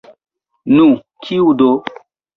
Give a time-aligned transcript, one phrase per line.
[0.77, 0.87] Nu,
[1.27, 1.71] kiu do?